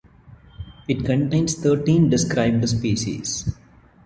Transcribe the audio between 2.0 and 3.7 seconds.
described species.